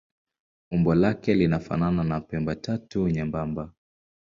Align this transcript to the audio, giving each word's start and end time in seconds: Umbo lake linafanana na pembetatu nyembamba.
Umbo 0.71 0.95
lake 0.95 1.33
linafanana 1.33 2.03
na 2.03 2.19
pembetatu 2.21 3.09
nyembamba. 3.09 3.73